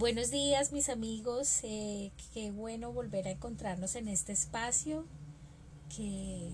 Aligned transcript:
Buenos 0.00 0.30
días 0.30 0.72
mis 0.72 0.88
amigos, 0.88 1.60
eh, 1.62 2.10
qué 2.32 2.50
bueno 2.50 2.90
volver 2.90 3.28
a 3.28 3.32
encontrarnos 3.32 3.96
en 3.96 4.08
este 4.08 4.32
espacio 4.32 5.04
que, 5.94 6.50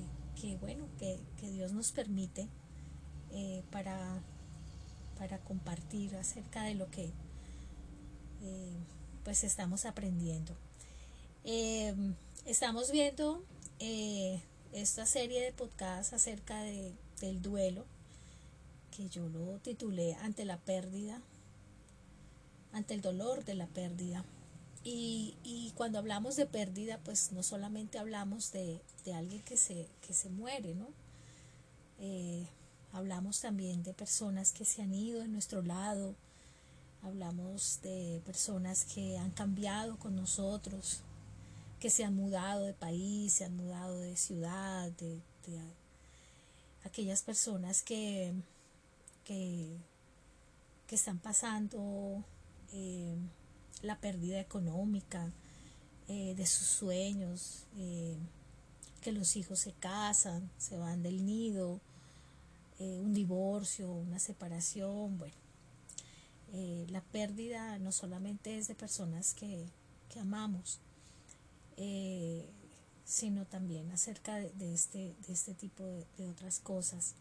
bueno, 0.61 0.89
que, 0.99 1.21
Dios 1.53 1.73
nos 1.73 1.93
permite 1.93 2.49
eh, 3.31 3.63
para, 3.71 4.21
para 5.17 5.39
compartir 5.39 6.17
acerca 6.17 6.65
de 6.65 6.75
lo 6.75 6.91
que 6.91 7.13
eh, 8.43 8.73
pues 9.23 9.45
estamos 9.45 9.85
aprendiendo. 9.85 10.53
estamos 12.47 12.91
viendo 12.91 13.45
esta 14.73 15.07
serie 15.07 15.41
de 15.41 15.53
podcasts 15.53 16.13
acerca 16.13 16.61
de, 16.63 16.93
del 17.21 17.41
duelo 17.43 17.85
que 18.91 19.09
yo 19.09 19.29
lo 19.29 19.61
titulé 19.61 20.15
ante 20.15 20.45
la 20.45 20.59
pérdida 20.59 21.23
ante 22.77 22.93
el 22.93 23.01
dolor 23.01 23.45
de 23.45 23.55
la 23.55 23.67
pérdida. 23.67 24.23
Y, 24.85 25.35
y 25.43 25.73
cuando 25.75 25.99
hablamos 25.99 26.37
de 26.37 26.45
pérdida, 26.47 27.01
pues 27.05 27.33
no 27.33 27.43
solamente 27.43 27.99
hablamos 27.99 28.53
de, 28.53 28.81
de 29.05 29.15
alguien 29.15 29.43
que 29.43 29.57
se, 29.57 29.89
que 30.07 30.13
se 30.13 30.29
muere, 30.29 30.75
¿no? 30.75 30.89
Eh, 31.99 32.47
hablamos 32.93 33.41
también 33.41 33.83
de 33.83 33.95
personas 33.95 34.53
que 34.53 34.67
se 34.67 34.83
han 34.83 34.95
ido 34.95 35.21
de 35.21 35.29
nuestro 35.29 35.63
lado, 35.63 36.15
hablamos 37.03 37.81
de 37.83 38.21
personas 38.27 38.85
que 38.85 39.17
han 39.17 39.31
cambiado 39.31 39.99
con 39.99 40.15
nosotros, 40.15 41.01
que 41.81 41.89
se 41.89 42.05
han 42.05 42.15
mudado 42.15 42.63
de 42.63 42.75
país, 42.75 43.33
se 43.33 43.47
han 43.47 43.57
mudado 43.57 43.99
de 43.99 44.17
ciudad, 44.17 44.91
de, 44.93 45.15
de 45.47 45.61
aquellas 46.85 47.23
personas 47.23 47.83
que, 47.83 48.35
que, 49.25 49.79
que 50.87 50.95
están 50.95 51.19
pasando 51.19 52.23
eh, 52.73 53.17
la 53.83 53.99
pérdida 54.01 54.41
económica 54.41 55.33
eh, 56.09 56.35
de 56.37 56.47
sus 56.47 56.67
sueños, 56.67 57.65
eh, 57.77 58.17
que 59.01 59.13
los 59.13 59.37
hijos 59.37 59.61
se 59.61 59.73
casan, 59.73 60.51
se 60.59 60.77
van 60.77 61.03
del 61.03 61.25
nido, 61.25 61.81
un 62.79 63.15
divorcio, 63.15 63.91
una 63.91 64.19
separación, 64.19 65.17
bueno. 65.17 65.35
la 66.89 67.01
pérdida 67.01 67.79
no 67.79 67.91
solamente 67.91 68.59
es 68.59 68.69
de 68.69 68.75
personas 68.75 69.33
que, 69.33 69.65
amamos, 70.21 70.81
sino 73.05 73.47
también 73.47 73.91
acerca 73.93 74.37
de, 74.37 74.75
este, 74.75 75.15
de 75.27 75.33
este 75.33 75.55
tipo 75.55 75.85
de 76.19 76.29
otras 76.29 76.59
cosas. 76.61 77.15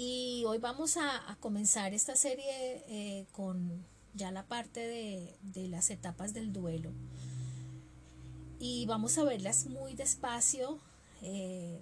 Y 0.00 0.44
hoy 0.46 0.58
vamos 0.58 0.96
a, 0.96 1.36
comenzar 1.40 1.92
esta 1.92 2.14
serie 2.14 2.84
eh, 2.86 3.26
con 3.32 3.84
ya 4.14 4.30
la 4.30 4.46
parte 4.46 4.78
de, 4.78 5.68
las 5.68 5.90
etapas 5.90 6.32
del 6.32 6.52
duelo. 6.52 6.92
Y 8.60 8.86
vamos 8.86 9.18
a 9.18 9.24
verlas 9.24 9.66
muy 9.66 9.94
despacio. 9.94 10.78
Eh, 11.22 11.80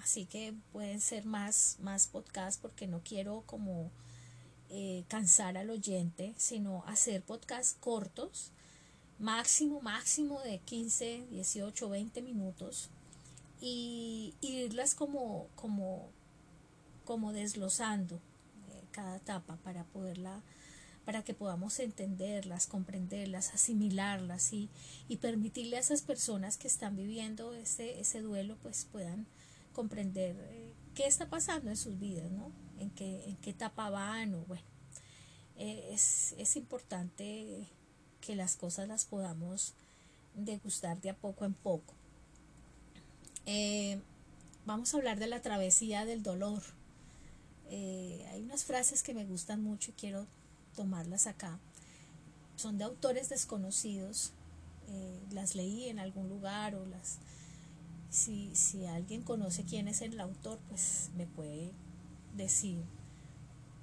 así 0.00 0.26
que 0.26 0.54
pueden 0.70 1.00
ser 1.00 1.24
más, 1.24 1.78
más 1.80 2.06
podcasts 2.06 2.60
porque 2.62 2.86
no 2.86 3.00
quiero 3.02 3.42
como 3.46 3.90
eh, 4.70 5.02
cansar 5.08 5.58
al 5.58 5.70
oyente, 5.70 6.34
sino 6.36 6.84
hacer 6.86 7.24
podcasts 7.24 7.76
cortos, 7.80 8.52
máximo, 9.18 9.80
máximo 9.80 10.40
de 10.42 10.60
15, 10.60 11.26
18, 11.32 11.88
20 11.88 12.22
minutos. 12.22 12.90
Y, 13.60 14.34
y 14.40 14.58
irlas 14.58 14.94
como, 14.94 15.48
como 15.56 16.12
como 17.08 17.32
desglosando 17.32 18.16
eh, 18.16 18.84
cada 18.90 19.16
etapa 19.16 19.56
para 19.64 19.82
poderla 19.84 20.42
para 21.06 21.24
que 21.24 21.32
podamos 21.32 21.78
entenderlas, 21.80 22.66
comprenderlas, 22.66 23.54
asimilarlas 23.54 24.52
y, 24.52 24.68
y, 25.08 25.16
permitirle 25.16 25.78
a 25.78 25.80
esas 25.80 26.02
personas 26.02 26.58
que 26.58 26.68
están 26.68 26.96
viviendo 26.96 27.54
ese, 27.54 27.98
ese 27.98 28.20
duelo 28.20 28.58
pues 28.60 28.86
puedan 28.92 29.24
comprender 29.72 30.36
eh, 30.50 30.74
qué 30.94 31.06
está 31.06 31.30
pasando 31.30 31.70
en 31.70 31.78
sus 31.78 31.98
vidas, 31.98 32.30
¿no? 32.30 32.52
En 32.78 32.90
qué, 32.90 33.24
en 33.24 33.36
qué 33.36 33.50
etapa 33.50 33.88
van 33.88 34.34
o 34.34 34.44
bueno. 34.44 34.68
Eh, 35.56 35.88
es, 35.92 36.34
es 36.36 36.56
importante 36.56 37.66
que 38.20 38.36
las 38.36 38.56
cosas 38.56 38.86
las 38.86 39.06
podamos 39.06 39.72
degustar 40.34 41.00
de 41.00 41.08
a 41.08 41.16
poco 41.16 41.46
en 41.46 41.54
poco. 41.54 41.94
vamos 44.66 44.92
a 44.92 44.98
hablar 44.98 45.18
de 45.18 45.28
la 45.28 45.40
travesía 45.40 46.04
del 46.04 46.22
dolor. 46.22 46.62
Eh, 47.70 48.26
hay 48.30 48.42
unas 48.42 48.64
frases 48.64 49.02
que 49.02 49.14
me 49.14 49.24
gustan 49.24 49.62
mucho 49.62 49.90
y 49.90 49.94
quiero 49.94 50.26
tomarlas 50.74 51.26
acá. 51.26 51.58
Son 52.56 52.78
de 52.78 52.84
autores 52.84 53.28
desconocidos. 53.28 54.32
Eh, 54.88 55.20
las 55.32 55.54
leí 55.54 55.88
en 55.88 55.98
algún 55.98 56.28
lugar 56.28 56.74
o 56.74 56.86
las... 56.86 57.18
Si, 58.10 58.54
si 58.54 58.86
alguien 58.86 59.22
conoce 59.22 59.64
quién 59.64 59.86
es 59.86 60.00
el 60.00 60.18
autor, 60.18 60.58
pues 60.68 61.10
me 61.16 61.26
puede 61.26 61.72
decir 62.34 62.82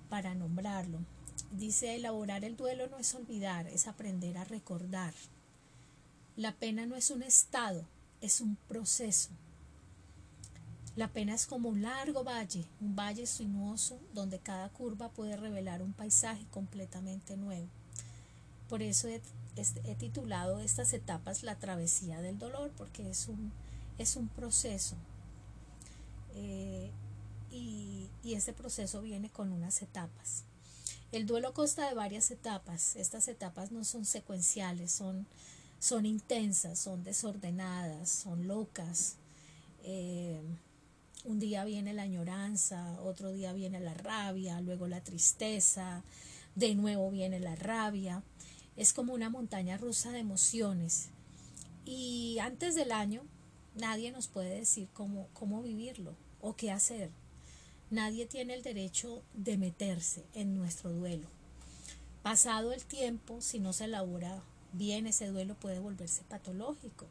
para 0.09 0.33
nombrarlo. 0.33 0.99
Dice, 1.51 1.95
elaborar 1.95 2.43
el 2.43 2.57
duelo 2.57 2.87
no 2.87 2.97
es 2.97 3.13
olvidar, 3.13 3.67
es 3.67 3.87
aprender 3.87 4.37
a 4.37 4.45
recordar. 4.45 5.13
La 6.35 6.53
pena 6.53 6.85
no 6.85 6.95
es 6.95 7.11
un 7.11 7.23
estado, 7.23 7.85
es 8.21 8.41
un 8.41 8.55
proceso. 8.67 9.29
La 10.95 11.09
pena 11.09 11.35
es 11.35 11.45
como 11.45 11.69
un 11.69 11.81
largo 11.81 12.23
valle, 12.23 12.65
un 12.79 12.95
valle 12.95 13.25
sinuoso 13.25 13.99
donde 14.13 14.39
cada 14.39 14.69
curva 14.69 15.09
puede 15.09 15.35
revelar 15.35 15.81
un 15.81 15.91
paisaje 15.91 16.45
completamente 16.51 17.35
nuevo. 17.35 17.67
Por 18.69 18.81
eso 18.81 19.09
he, 19.09 19.21
titulado 19.95 20.59
estas 20.59 20.93
etapas 20.93 21.43
La 21.43 21.55
travesía 21.55 22.21
del 22.21 22.39
dolor, 22.39 22.71
porque 22.77 23.09
es 23.09 23.27
un, 23.27 23.51
es 23.97 24.15
un 24.15 24.29
proceso. 24.29 24.95
Eh, 26.33 26.91
y, 27.51 28.09
y 28.23 28.33
ese 28.33 28.53
proceso 28.53 29.01
viene 29.01 29.29
con 29.29 29.51
unas 29.51 29.81
etapas. 29.81 30.45
El 31.11 31.25
duelo 31.25 31.53
consta 31.53 31.87
de 31.87 31.93
varias 31.93 32.31
etapas. 32.31 32.95
Estas 32.95 33.27
etapas 33.27 33.71
no 33.71 33.83
son 33.83 34.05
secuenciales, 34.05 34.91
son, 34.91 35.27
son 35.79 36.05
intensas, 36.05 36.79
son 36.79 37.03
desordenadas, 37.03 38.09
son 38.09 38.47
locas. 38.47 39.15
Eh, 39.83 40.41
un 41.25 41.39
día 41.39 41.65
viene 41.65 41.93
la 41.93 42.03
añoranza, 42.03 42.99
otro 43.01 43.31
día 43.31 43.51
viene 43.53 43.79
la 43.79 43.93
rabia, 43.93 44.61
luego 44.61 44.87
la 44.87 45.03
tristeza, 45.03 46.03
de 46.55 46.75
nuevo 46.75 47.09
viene 47.11 47.39
la 47.39 47.55
rabia. 47.55 48.23
Es 48.77 48.93
como 48.93 49.13
una 49.13 49.29
montaña 49.29 49.77
rusa 49.77 50.11
de 50.11 50.19
emociones. 50.19 51.09
Y 51.85 52.37
antes 52.39 52.75
del 52.75 52.91
año 52.91 53.23
nadie 53.75 54.11
nos 54.11 54.27
puede 54.27 54.59
decir 54.59 54.87
cómo, 54.93 55.27
cómo 55.33 55.61
vivirlo 55.61 56.15
o 56.41 56.55
qué 56.55 56.71
hacer. 56.71 57.09
Nadie 57.89 58.25
tiene 58.25 58.53
el 58.53 58.63
derecho 58.63 59.23
de 59.33 59.57
meterse 59.57 60.25
en 60.33 60.55
nuestro 60.55 60.91
duelo. 60.91 61.27
Pasado 62.23 62.71
el 62.71 62.85
tiempo, 62.85 63.41
si 63.41 63.59
no 63.59 63.73
se 63.73 63.85
elabora 63.85 64.41
bien 64.73 65.07
ese 65.07 65.27
duelo 65.27 65.55
puede 65.55 65.79
volverse 65.79 66.23
patológico. 66.23 67.07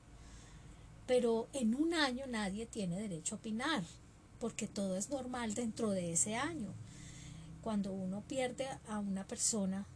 Pero 1.06 1.48
en 1.52 1.74
un 1.74 1.94
año 1.94 2.26
nadie 2.26 2.66
tiene 2.66 3.00
derecho 3.00 3.34
a 3.34 3.38
opinar 3.38 3.84
porque 4.44 4.66
todo 4.66 4.98
es 4.98 5.08
normal 5.08 5.54
dentro 5.54 5.92
de 5.92 6.12
ese 6.12 6.36
año. 6.36 6.74
Cuando 7.62 7.94
uno 7.94 8.20
pierde 8.28 8.68
a 8.88 8.98
una 8.98 9.26
persona, 9.26 9.86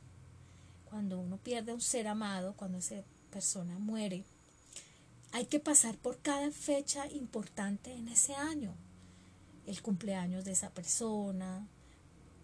cuando 0.87 1.21
uno 1.21 1.37
pierde 1.37 1.73
a 1.73 1.75
un 1.75 1.83
ser 1.83 2.09
amado, 2.09 2.55
cuando 2.57 2.79
esa 2.79 3.03
persona 3.31 3.79
muere, 3.79 4.25
hay 5.33 5.45
que 5.45 5.61
pasar 5.61 5.99
por 5.99 6.17
cada 6.23 6.51
fecha 6.51 7.07
importante 7.09 7.93
en 7.93 8.09
ese 8.09 8.35
año. 8.35 8.73
El 9.67 9.83
cumpleaños 9.83 10.47
de 10.47 10.53
esa 10.53 10.71
persona, 10.71 11.69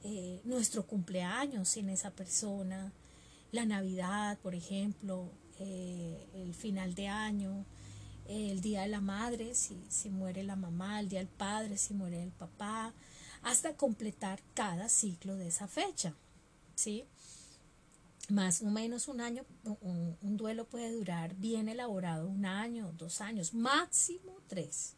eh, 0.02 0.42
nuestro 0.44 0.86
cumpleaños 0.86 1.70
sin 1.70 1.88
esa 1.88 2.10
persona, 2.10 2.92
la 3.50 3.64
Navidad, 3.64 4.36
por 4.42 4.54
ejemplo, 4.54 5.30
eh, 5.58 6.28
el 6.34 6.52
final 6.52 6.94
de 6.94 7.08
año, 7.08 7.64
el 8.26 8.60
día 8.60 8.82
de 8.82 8.88
la 8.88 9.00
madre, 9.00 9.54
si, 9.54 9.84
si 9.88 10.10
muere 10.10 10.42
la 10.42 10.56
mamá, 10.56 11.00
el 11.00 11.08
día 11.08 11.20
del 11.20 11.28
padre, 11.28 11.76
si 11.76 11.94
muere 11.94 12.22
el 12.22 12.32
papá, 12.32 12.92
hasta 13.42 13.76
completar 13.76 14.40
cada 14.54 14.88
ciclo 14.88 15.36
de 15.36 15.48
esa 15.48 15.68
fecha. 15.68 16.14
¿sí? 16.74 17.04
Más 18.28 18.62
o 18.62 18.66
menos 18.66 19.08
un 19.08 19.20
año, 19.20 19.44
un, 19.80 20.16
un 20.22 20.36
duelo 20.36 20.66
puede 20.66 20.92
durar 20.92 21.34
bien 21.36 21.68
elaborado 21.68 22.28
un 22.28 22.46
año, 22.46 22.92
dos 22.96 23.20
años, 23.20 23.52
máximo 23.52 24.36
tres. 24.48 24.94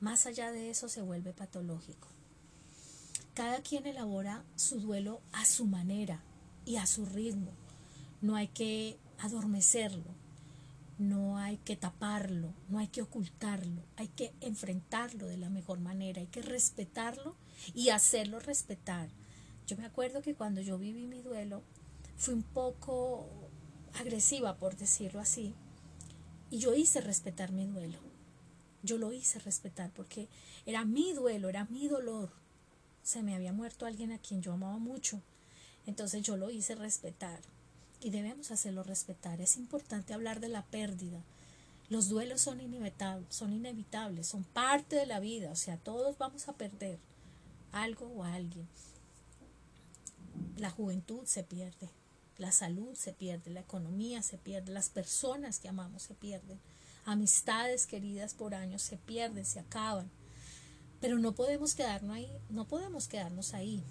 Más 0.00 0.26
allá 0.26 0.52
de 0.52 0.70
eso 0.70 0.88
se 0.88 1.02
vuelve 1.02 1.32
patológico. 1.32 2.08
Cada 3.34 3.60
quien 3.60 3.86
elabora 3.86 4.44
su 4.56 4.80
duelo 4.80 5.20
a 5.32 5.44
su 5.44 5.66
manera 5.66 6.22
y 6.64 6.76
a 6.76 6.86
su 6.86 7.04
ritmo. 7.04 7.52
No 8.22 8.34
hay 8.36 8.48
que 8.48 8.98
adormecerlo, 9.18 10.14
no 10.98 11.38
hay 11.38 11.58
que 11.58 11.76
taparlo, 11.76 12.54
no 12.68 12.78
hay 12.78 12.88
que 12.88 13.02
ocultarlo, 13.02 13.82
hay 13.96 14.08
que 14.08 14.32
enfrentarlo 14.40 15.26
de 15.26 15.36
la 15.36 15.50
mejor 15.50 15.78
manera, 15.78 16.20
hay 16.20 16.26
que 16.26 16.42
respetarlo 16.42 17.36
y 17.74 17.90
hacerlo 17.90 18.40
respetar. 18.40 19.10
Yo 19.66 19.76
me 19.76 19.84
acuerdo 19.84 20.22
que 20.22 20.34
cuando 20.34 20.60
yo 20.60 20.78
viví 20.78 21.06
mi 21.06 21.20
duelo, 21.20 21.62
fui 22.16 22.34
un 22.34 22.42
poco 22.42 23.28
agresiva, 23.94 24.56
por 24.56 24.76
decirlo 24.76 25.20
así, 25.20 25.54
y 26.50 26.58
yo 26.58 26.74
hice 26.74 27.00
respetar 27.00 27.52
mi 27.52 27.66
duelo. 27.66 27.98
Yo 28.82 28.98
lo 28.98 29.12
hice 29.12 29.38
respetar 29.40 29.90
porque 29.92 30.28
era 30.64 30.84
mi 30.84 31.12
duelo, 31.12 31.48
era 31.48 31.64
mi 31.66 31.88
dolor. 31.88 32.30
Se 33.02 33.22
me 33.22 33.34
había 33.34 33.52
muerto 33.52 33.84
alguien 33.84 34.12
a 34.12 34.18
quien 34.18 34.42
yo 34.42 34.52
amaba 34.52 34.78
mucho. 34.78 35.20
Entonces 35.86 36.22
yo 36.22 36.36
lo 36.36 36.50
hice 36.50 36.74
respetar 36.74 37.40
y 38.00 38.10
debemos 38.10 38.50
hacerlo 38.50 38.82
respetar. 38.82 39.40
Es 39.40 39.56
importante 39.56 40.14
hablar 40.14 40.40
de 40.40 40.48
la 40.48 40.64
pérdida. 40.64 41.22
Los 41.88 42.08
duelos 42.08 42.40
son 42.40 42.60
inevitables, 42.60 43.34
son 43.34 43.52
inevitables, 43.52 44.26
son 44.26 44.44
parte 44.44 44.96
de 44.96 45.06
la 45.06 45.20
vida, 45.20 45.50
o 45.52 45.56
sea, 45.56 45.76
todos 45.76 46.18
vamos 46.18 46.48
a 46.48 46.52
perder 46.52 46.98
algo 47.72 48.06
o 48.06 48.24
alguien. 48.24 48.66
La 50.56 50.70
juventud 50.70 51.24
se 51.26 51.44
pierde, 51.44 51.90
la 52.38 52.50
salud 52.50 52.94
se 52.94 53.12
pierde, 53.12 53.50
la 53.50 53.60
economía 53.60 54.22
se 54.22 54.36
pierde, 54.36 54.72
las 54.72 54.88
personas 54.88 55.60
que 55.60 55.68
amamos 55.68 56.02
se 56.02 56.14
pierden, 56.14 56.58
amistades 57.04 57.86
queridas 57.86 58.34
por 58.34 58.54
años 58.54 58.82
se 58.82 58.96
pierden, 58.96 59.44
se 59.44 59.60
acaban. 59.60 60.10
Pero 61.00 61.18
no 61.18 61.34
podemos 61.34 61.74
quedarnos 61.74 62.16
ahí, 62.16 62.30
no 62.48 62.66
podemos 62.66 63.06
quedarnos 63.06 63.54
ahí. 63.54 63.84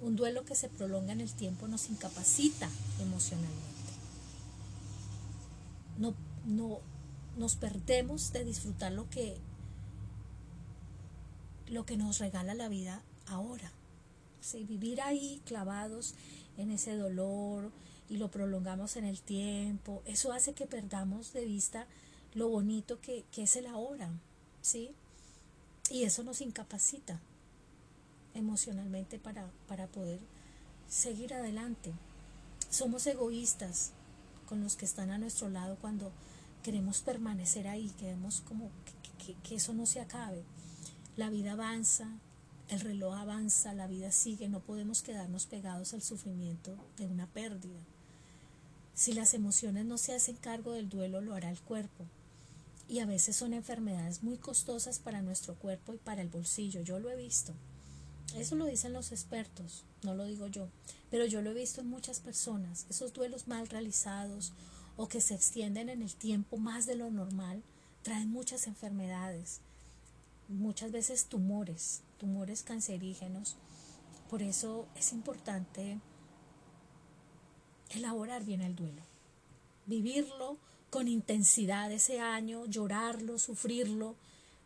Un 0.00 0.16
duelo 0.16 0.44
que 0.44 0.54
se 0.54 0.68
prolonga 0.68 1.12
en 1.12 1.20
el 1.20 1.32
tiempo 1.32 1.68
nos 1.68 1.88
incapacita 1.88 2.68
emocionalmente. 3.00 3.62
No, 5.98 6.14
no, 6.44 6.80
nos 7.36 7.56
perdemos 7.56 8.32
de 8.32 8.44
disfrutar 8.44 8.92
lo 8.92 9.08
que, 9.08 9.36
lo 11.68 11.86
que 11.86 11.96
nos 11.96 12.18
regala 12.18 12.54
la 12.54 12.68
vida 12.68 13.02
ahora. 13.26 13.72
Vivir 14.68 15.00
ahí 15.00 15.40
clavados 15.44 16.14
en 16.56 16.70
ese 16.70 16.96
dolor 16.96 17.72
y 18.08 18.16
lo 18.16 18.30
prolongamos 18.30 18.96
en 18.96 19.04
el 19.04 19.20
tiempo, 19.20 20.02
eso 20.06 20.32
hace 20.32 20.52
que 20.52 20.66
perdamos 20.66 21.32
de 21.32 21.44
vista 21.44 21.86
lo 22.34 22.48
bonito 22.48 23.00
que, 23.00 23.24
que 23.32 23.42
es 23.42 23.56
el 23.56 23.66
ahora, 23.66 24.08
¿sí? 24.62 24.90
Y 25.90 26.04
eso 26.04 26.22
nos 26.22 26.40
incapacita 26.40 27.20
emocionalmente 28.36 29.18
para, 29.18 29.50
para 29.66 29.86
poder 29.86 30.20
seguir 30.88 31.34
adelante. 31.34 31.92
Somos 32.70 33.06
egoístas 33.06 33.92
con 34.48 34.62
los 34.62 34.76
que 34.76 34.84
están 34.84 35.10
a 35.10 35.18
nuestro 35.18 35.48
lado 35.48 35.76
cuando 35.80 36.12
queremos 36.62 37.00
permanecer 37.00 37.68
ahí, 37.68 37.90
queremos 37.98 38.40
como 38.42 38.70
que, 39.24 39.34
que, 39.42 39.54
eso 39.54 39.72
no 39.72 39.86
se 39.86 40.00
acabe. 40.00 40.42
La 41.16 41.30
vida 41.30 41.52
avanza, 41.52 42.08
el 42.68 42.80
reloj 42.80 43.14
avanza, 43.14 43.72
la 43.72 43.86
vida 43.86 44.12
sigue, 44.12 44.48
no 44.48 44.60
podemos 44.60 45.02
quedarnos 45.02 45.46
pegados 45.46 45.94
al 45.94 46.02
sufrimiento 46.02 46.76
de 46.96 47.06
una 47.06 47.26
pérdida. 47.26 47.80
Si 48.94 49.12
las 49.12 49.34
emociones 49.34 49.84
no 49.84 49.98
se 49.98 50.14
hacen 50.14 50.36
cargo 50.36 50.72
del 50.72 50.88
duelo, 50.88 51.20
lo 51.20 51.34
hará 51.34 51.50
el 51.50 51.60
cuerpo. 51.60 52.04
Y 52.88 53.00
a 53.00 53.06
veces 53.06 53.36
son 53.36 53.52
enfermedades 53.52 54.22
muy 54.22 54.36
costosas 54.36 54.98
para 54.98 55.22
nuestro 55.22 55.54
cuerpo 55.54 55.92
y 55.92 55.98
para 55.98 56.22
el 56.22 56.28
bolsillo. 56.28 56.80
Yo 56.82 56.98
lo 56.98 57.10
he 57.10 57.16
visto. 57.16 57.52
Eso 58.34 58.54
lo 58.56 58.66
dicen 58.66 58.92
los 58.92 59.12
expertos, 59.12 59.84
no 60.02 60.14
lo 60.14 60.24
digo 60.24 60.46
yo, 60.48 60.68
pero 61.10 61.24
yo 61.26 61.40
lo 61.42 61.50
he 61.50 61.54
visto 61.54 61.80
en 61.80 61.88
muchas 61.88 62.20
personas, 62.20 62.86
esos 62.90 63.12
duelos 63.12 63.46
mal 63.46 63.68
realizados 63.68 64.52
o 64.96 65.08
que 65.08 65.20
se 65.20 65.34
extienden 65.34 65.88
en 65.88 66.02
el 66.02 66.14
tiempo 66.14 66.56
más 66.58 66.86
de 66.86 66.96
lo 66.96 67.10
normal, 67.10 67.62
traen 68.02 68.30
muchas 68.30 68.66
enfermedades, 68.66 69.60
muchas 70.48 70.92
veces 70.92 71.26
tumores, 71.26 72.02
tumores 72.18 72.62
cancerígenos. 72.62 73.56
Por 74.28 74.42
eso 74.42 74.86
es 74.96 75.12
importante 75.12 75.98
elaborar 77.90 78.44
bien 78.44 78.60
el 78.60 78.74
duelo, 78.74 79.02
vivirlo 79.86 80.58
con 80.90 81.08
intensidad 81.08 81.90
ese 81.92 82.20
año, 82.20 82.66
llorarlo, 82.66 83.38
sufrirlo, 83.38 84.16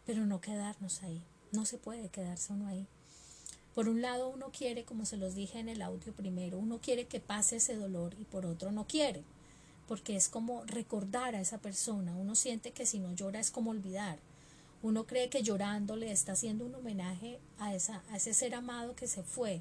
pero 0.06 0.26
no 0.26 0.40
quedarnos 0.40 1.02
ahí. 1.02 1.22
No 1.52 1.66
se 1.66 1.78
puede 1.78 2.08
quedarse 2.08 2.52
uno 2.52 2.66
ahí. 2.66 2.86
Por 3.74 3.88
un 3.88 4.02
lado 4.02 4.28
uno 4.28 4.50
quiere, 4.50 4.84
como 4.84 5.04
se 5.04 5.16
los 5.16 5.34
dije 5.34 5.60
en 5.60 5.68
el 5.68 5.80
audio 5.82 6.12
primero, 6.12 6.58
uno 6.58 6.80
quiere 6.80 7.06
que 7.06 7.20
pase 7.20 7.56
ese 7.56 7.76
dolor 7.76 8.14
y 8.18 8.24
por 8.24 8.44
otro 8.44 8.72
no 8.72 8.86
quiere, 8.86 9.22
porque 9.86 10.16
es 10.16 10.28
como 10.28 10.64
recordar 10.64 11.36
a 11.36 11.40
esa 11.40 11.58
persona. 11.58 12.14
Uno 12.16 12.34
siente 12.34 12.72
que 12.72 12.84
si 12.84 12.98
no 12.98 13.14
llora 13.14 13.38
es 13.38 13.50
como 13.52 13.70
olvidar. 13.70 14.18
Uno 14.82 15.06
cree 15.06 15.28
que 15.28 15.42
llorando 15.42 15.94
le 15.94 16.10
está 16.10 16.32
haciendo 16.32 16.64
un 16.64 16.74
homenaje 16.74 17.38
a, 17.58 17.74
esa, 17.74 18.02
a 18.10 18.16
ese 18.16 18.34
ser 18.34 18.54
amado 18.54 18.96
que 18.96 19.06
se 19.06 19.22
fue. 19.22 19.60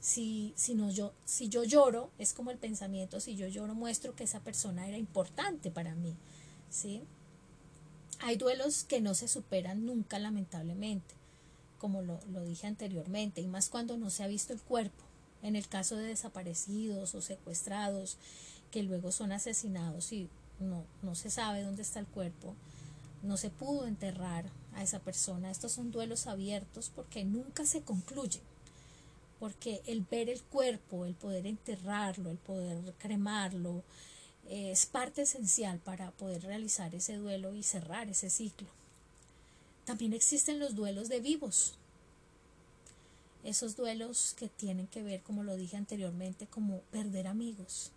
Si, 0.00 0.52
si, 0.56 0.74
no, 0.74 0.90
yo, 0.90 1.12
si 1.24 1.48
yo 1.48 1.64
lloro, 1.64 2.10
es 2.18 2.34
como 2.34 2.50
el 2.50 2.58
pensamiento, 2.58 3.20
si 3.20 3.36
yo 3.36 3.48
lloro 3.48 3.74
muestro 3.74 4.14
que 4.14 4.24
esa 4.24 4.40
persona 4.40 4.86
era 4.86 4.98
importante 4.98 5.70
para 5.70 5.94
mí. 5.94 6.14
¿sí? 6.68 7.02
Hay 8.18 8.36
duelos 8.36 8.84
que 8.84 9.00
no 9.00 9.14
se 9.14 9.28
superan 9.28 9.86
nunca, 9.86 10.18
lamentablemente 10.18 11.19
como 11.80 12.02
lo, 12.02 12.20
dije 12.44 12.66
anteriormente, 12.66 13.40
y 13.40 13.46
más 13.46 13.68
cuando 13.68 13.96
no 13.96 14.10
se 14.10 14.22
ha 14.22 14.28
visto 14.28 14.52
el 14.52 14.60
cuerpo. 14.60 15.02
En 15.42 15.56
el 15.56 15.66
caso 15.66 15.96
de 15.96 16.04
desaparecidos 16.04 17.14
o 17.14 17.22
secuestrados 17.22 18.18
que 18.70 18.82
luego 18.82 19.10
son 19.10 19.32
asesinados 19.32 20.12
y 20.12 20.28
no, 20.60 20.84
no 21.02 21.14
se 21.14 21.30
sabe 21.30 21.62
dónde 21.62 21.80
está 21.80 21.98
el 21.98 22.06
cuerpo, 22.06 22.54
no 23.22 23.38
se 23.38 23.48
pudo 23.48 23.86
enterrar 23.86 24.44
a 24.74 24.82
esa 24.82 25.00
persona. 25.00 25.50
Estos 25.50 25.72
son 25.72 25.90
duelos 25.90 26.26
abiertos 26.26 26.92
porque 26.94 27.24
nunca 27.24 27.64
se 27.64 27.82
concluyen. 27.82 28.42
Porque 29.38 29.80
el 29.86 30.02
ver 30.02 30.28
el 30.28 30.42
cuerpo, 30.42 31.06
el 31.06 31.14
poder 31.14 31.46
enterrarlo, 31.46 32.30
el 32.30 32.36
poder 32.36 32.94
cremarlo, 32.98 33.82
es 34.46 34.84
parte 34.84 35.22
esencial 35.22 35.78
para 35.78 36.10
poder 36.10 36.42
realizar 36.42 36.94
ese 36.94 37.16
duelo 37.16 37.54
y 37.54 37.62
cerrar 37.62 38.08
ese 38.10 38.28
ciclo. 38.28 38.68
También 39.90 40.12
existen 40.12 40.60
los 40.60 40.76
duelos 40.76 41.08
de 41.08 41.18
vivos. 41.18 41.74
Esos 43.42 43.74
duelos 43.74 44.36
que 44.38 44.46
tienen 44.48 44.86
que 44.86 45.02
ver, 45.02 45.20
como 45.20 45.42
lo 45.42 45.56
dije 45.56 45.76
anteriormente, 45.76 46.46
como 46.46 46.82
perder 46.92 47.26
amigos. 47.26 47.90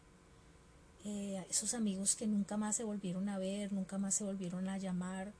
Eh, 1.05 1.45
esos 1.51 1.75
amigos 1.75 2.15
que 2.15 2.25
nunca 2.25 2.57
más 2.57 2.77
se 2.77 2.83
volvieron 2.83 3.29
a 3.29 3.37
ver, 3.37 3.71
nunca 3.71 3.99
más 3.99 4.15
se 4.15 4.23
volvieron 4.23 4.69
a 4.69 4.79
llamar. 4.79 5.33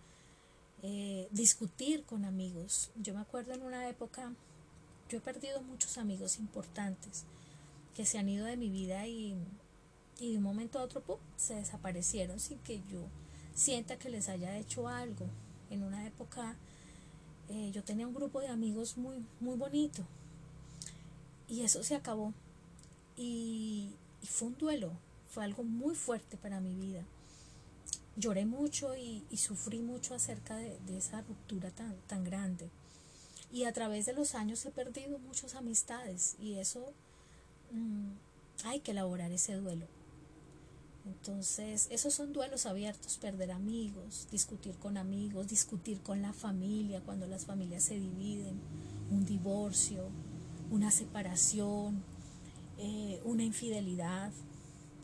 Eh, 0.84 1.28
discutir 1.32 2.04
con 2.04 2.24
amigos. 2.24 2.92
Yo 2.98 3.16
me 3.16 3.22
acuerdo 3.22 3.54
en 3.54 3.64
una 3.64 3.90
época, 3.90 4.32
yo 5.10 5.18
he 5.18 5.22
perdido 5.22 5.60
muchos 5.64 5.98
amigos 5.98 6.38
importantes 6.38 7.24
que 7.96 8.06
se 8.06 8.20
han 8.20 8.30
ido 8.30 8.46
de 8.46 8.58
mi 8.58 8.70
vida 8.70 9.08
y, 9.08 9.36
y 10.20 10.34
de 10.34 10.38
un 10.38 10.44
momento 10.44 10.78
a 10.78 10.84
otro 10.84 11.02
se 11.36 11.56
desaparecieron 11.56 12.40
sin 12.40 12.60
que 12.60 12.78
yo 12.92 13.08
sienta 13.56 13.98
que 13.98 14.12
les 14.12 14.30
haya 14.30 14.56
hecho 14.56 14.88
algo 14.88 15.26
en 15.74 15.84
una 15.84 16.06
época 16.06 16.56
eh, 17.50 17.72
yo 17.74 17.84
tenía 17.84 18.08
un 18.08 18.14
grupo 18.14 18.40
de 18.40 18.48
amigos 18.48 18.98
muy, 18.98 19.26
muy 19.40 19.58
bonito 19.58 20.04
y 21.48 21.62
eso 21.62 21.84
se 21.84 21.96
acabó 21.96 22.34
y, 23.16 23.92
fue 24.24 24.48
un 24.48 24.58
duelo, 24.58 24.92
fue 25.30 25.44
algo 25.44 25.64
muy 25.64 25.96
fuerte 25.96 26.38
para 26.38 26.62
mi 26.62 26.74
vida. 26.74 27.04
Lloré 28.16 28.46
mucho 28.46 28.96
y, 28.96 29.24
sufrí 29.38 29.80
mucho 29.80 30.16
acerca 30.16 30.56
de, 30.56 30.80
esa 30.98 31.22
ruptura 31.22 31.70
tan, 31.72 31.96
tan 32.08 32.24
grande. 32.24 32.70
Y 33.52 33.66
a 33.66 33.74
través 33.74 34.06
de 34.06 34.14
los 34.14 34.34
años 34.34 34.66
he 34.66 34.72
perdido 34.72 35.20
muchas 35.20 35.56
amistades 35.56 36.36
y 36.40 36.56
eso 36.56 36.94
mm, 37.72 38.14
hay 38.66 38.80
que 38.80 38.92
elaborar 38.92 39.32
ese 39.32 39.56
duelo. 39.56 39.86
Entonces, 41.06 41.88
esos 41.92 42.14
son 42.14 42.32
duelos 42.32 42.66
abiertos, 42.66 43.18
perder 43.18 43.52
amigos, 43.52 44.28
discutir 44.32 44.76
con 44.78 44.98
amigos, 44.98 45.48
discutir 45.48 46.00
con 46.00 46.22
la 46.22 46.32
familia, 46.32 47.02
cuando 47.02 47.28
las 47.28 47.46
familias 47.46 47.84
se 47.84 48.00
dividen, 48.00 48.60
un 49.12 49.26
divorcio, 49.26 50.10
una 50.72 50.92
separación, 50.92 52.02
eh, 52.78 53.22
una 53.26 53.44
infidelidad, 53.44 54.32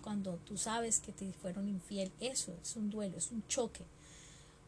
cuando 0.01 0.37
tú 0.45 0.57
sabes 0.57 0.99
que 0.99 1.11
te 1.11 1.33
fueron 1.33 1.67
infiel, 1.67 2.11
eso 2.21 2.57
es 2.61 2.75
un 2.77 2.89
duelo, 2.89 3.17
es 3.17 3.31
un 3.31 3.45
choque, 3.47 3.83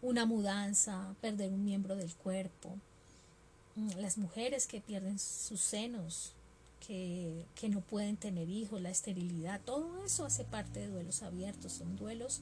una 0.01 0.25
mudanza, 0.25 1.15
perder 1.21 1.51
un 1.53 1.63
miembro 1.63 1.95
del 1.95 2.13
cuerpo, 2.13 2.77
mm, 3.75 3.91
las 3.99 4.17
mujeres 4.17 4.67
que 4.67 4.81
pierden 4.81 5.17
sus 5.17 5.61
senos, 5.61 6.33
que, 6.85 7.69
no 7.69 7.81
pueden 7.81 8.17
tener 8.17 8.49
hijos, 8.49 8.81
la 8.81 8.89
esterilidad, 8.89 9.61
todo 9.61 10.03
eso 10.03 10.25
hace 10.25 10.43
parte 10.43 10.81
de 10.81 10.87
duelos 10.87 11.23
abiertos, 11.23 11.73
son 11.73 11.95
duelos 11.95 12.41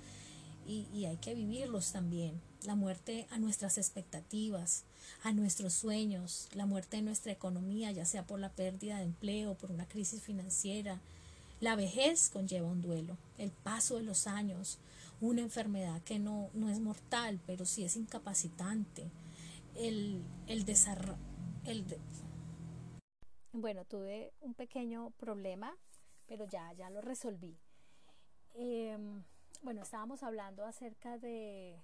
y, 0.65 0.87
y, 0.93 1.05
hay 1.05 1.17
que 1.17 1.35
vivirlos 1.35 1.91
también. 1.91 2.39
La 2.63 2.75
muerte 2.75 3.27
a 3.31 3.37
nuestras 3.37 3.77
expectativas, 3.77 4.83
a 5.23 5.31
nuestros 5.31 5.73
sueños, 5.73 6.47
la 6.53 6.65
muerte 6.65 6.97
de 6.97 7.03
nuestra 7.03 7.31
economía, 7.31 7.91
ya 7.91 8.05
sea 8.05 8.25
por 8.25 8.39
la 8.39 8.49
pérdida 8.49 8.97
de 8.97 9.03
empleo, 9.03 9.55
por 9.55 9.71
una 9.71 9.87
crisis 9.87 10.21
financiera. 10.21 10.99
La 11.59 11.75
vejez 11.75 12.29
conlleva 12.29 12.67
un 12.67 12.81
duelo, 12.81 13.17
el 13.37 13.51
paso 13.51 13.97
de 13.97 14.03
los 14.03 14.27
años, 14.27 14.79
una 15.21 15.41
enfermedad 15.41 16.01
que 16.03 16.19
no, 16.19 16.49
no 16.53 16.69
es 16.69 16.79
mortal, 16.79 17.39
pero 17.45 17.65
sí 17.65 17.83
es 17.83 17.95
incapacitante. 17.95 19.09
El, 19.75 20.21
el, 20.47 20.65
el, 21.65 21.85
bueno, 23.51 23.85
tuve 23.85 24.33
un 24.41 24.53
pequeño 24.53 25.11
problema 25.11 25.77
pero 26.29 26.45
ya, 26.45 26.71
ya 26.73 26.89
lo 26.91 27.01
resolví. 27.01 27.57
Em, 28.53 29.23
bueno, 29.63 29.81
estábamos 29.81 30.21
hablando 30.21 30.63
acerca 30.63 31.17
de, 31.17 31.81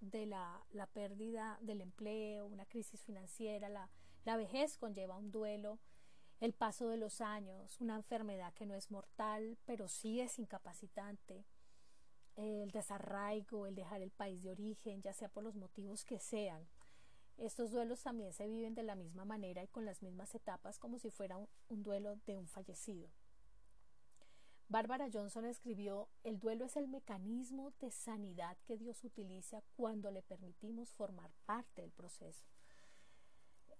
de 0.00 0.26
la, 0.26 0.60
la, 0.72 0.86
pérdida 0.86 1.58
del 1.62 1.80
empleo, 1.80 2.46
una 2.46 2.66
crisis 2.66 3.04
financiera, 3.04 3.68
la, 3.68 3.88
la 4.24 4.36
vejez 4.36 4.76
conlleva 4.76 5.16
un 5.16 5.30
duelo, 5.30 5.78
el 6.40 6.54
paso 6.54 6.88
de 6.88 6.96
los 6.96 7.20
años, 7.20 7.80
una 7.80 7.94
enfermedad 7.94 8.52
que 8.52 8.66
no 8.66 8.74
es 8.74 8.90
mortal, 8.90 9.56
pero 9.64 9.86
sí 9.86 10.20
es 10.20 10.40
incapacitante, 10.40 11.44
el 12.34 12.72
desarraigo, 12.72 13.66
el 13.66 13.76
dejar 13.76 14.02
el 14.02 14.10
país 14.10 14.42
de 14.42 14.50
origen, 14.50 15.02
ya 15.02 15.12
sea 15.12 15.28
por 15.28 15.44
los 15.44 15.54
motivos 15.54 16.04
que 16.04 16.18
sean. 16.18 16.66
Estos 17.38 17.70
duelos 17.70 18.02
también 18.02 18.32
se 18.32 18.48
viven 18.48 18.74
de 18.74 18.82
la 18.82 18.96
misma 18.96 19.24
manera 19.24 19.62
y 19.62 19.68
con 19.68 19.84
las 19.84 20.02
mismas 20.02 20.34
etapas 20.34 20.78
como 20.78 20.98
si 20.98 21.10
fuera 21.10 21.36
un, 21.36 21.82
duelo 21.82 22.16
de 22.26 22.36
un 22.36 22.48
fallecido. 22.48 23.08
Bárbara 24.68 25.08
Johnson 25.10 25.44
escribió, 25.46 26.08
el 26.24 26.40
duelo 26.40 26.64
es 26.64 26.76
el 26.76 26.88
mecanismo 26.88 27.72
de 27.80 27.90
sanidad 27.90 28.58
que 28.66 28.76
Dios 28.76 29.02
utiliza 29.04 29.62
cuando 29.76 30.10
le 30.10 30.22
permitimos 30.22 30.92
formar 30.92 31.30
parte 31.46 31.80
del 31.80 31.92
proceso. 31.92 32.44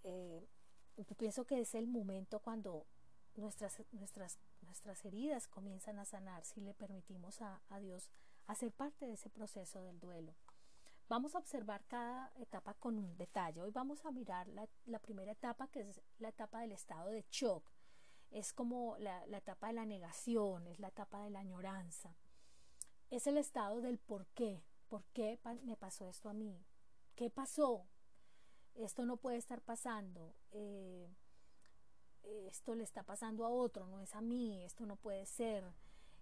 Eh, 0.05 0.47
pienso 1.17 1.45
que 1.45 1.61
es 1.61 1.75
el 1.75 1.89
momento 1.89 2.39
cuando 2.39 2.87
nuestras, 3.35 3.83
nuestras, 3.93 4.39
nuestras 4.63 5.05
heridas 5.05 5.49
comienzan 5.49 5.99
a 5.99 6.05
sanar 6.05 6.45
si 6.45 6.61
le 6.61 6.75
permitimos 6.75 7.41
a, 7.41 7.61
Dios 7.81 8.09
hacer 8.47 8.73
parte 8.73 9.07
de 9.07 9.15
ese 9.15 9.31
proceso 9.31 9.83
del 9.83 9.99
duelo. 9.99 10.35
Vamos 11.09 11.35
a 11.35 11.39
observar 11.39 11.85
cada 11.87 12.31
etapa 12.37 12.75
con 12.75 12.99
un 12.99 13.17
detalle. 13.17 13.63
Hoy 13.63 13.71
vamos 13.71 14.05
a 14.05 14.11
mirar 14.11 14.47
la, 14.49 14.99
primera 14.99 15.33
etapa, 15.33 15.69
que 15.69 15.89
es 15.89 16.01
la 16.19 16.29
etapa 16.29 16.61
del 16.61 16.73
estado 16.73 17.09
de 17.11 17.25
shock 17.31 17.71
es 18.31 18.53
como 18.53 18.97
la, 18.99 19.25
etapa 19.37 19.69
de 19.69 19.73
la 19.75 19.87
negación, 19.87 20.67
es 20.67 20.79
la 20.79 20.89
etapa 20.89 21.23
de 21.23 21.31
la 21.31 21.41
añoranza. 21.41 22.15
Es 23.11 23.27
el 23.27 23.39
estado 23.39 23.81
del 23.81 23.99
por 23.99 24.27
qué. 24.29 24.63
¿Por 24.89 25.05
qué 25.13 25.39
me 25.63 25.77
pasó 25.77 26.09
esto 26.09 26.29
a 26.29 26.35
mí? 26.35 26.65
¿Qué 27.15 27.31
pasó? 27.31 27.87
Esto 28.75 29.05
no 29.07 29.17
puede 29.17 29.39
estar 29.39 29.61
pasando. 29.63 30.35
Eh, 30.51 31.11
esto 32.23 32.75
le 32.75 32.85
está 32.85 33.03
pasando 33.03 33.45
a 33.45 33.49
otro, 33.49 33.87
no 33.87 34.01
es 34.01 34.15
a 34.15 34.21
mí. 34.21 34.63
Esto 34.63 34.87
no 34.87 34.97
puede 34.97 35.27
ser. 35.27 35.65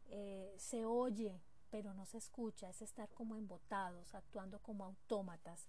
Eh, 0.06 0.54
se 0.58 0.84
oye, 0.84 1.42
pero 1.70 1.94
no 1.94 2.06
se 2.06 2.18
escucha. 2.18 2.68
Es 2.68 2.82
estar 2.82 3.12
como 3.12 3.36
embotados, 3.36 4.14
actuando 4.14 4.58
como 4.60 4.84
autómatas. 4.84 5.68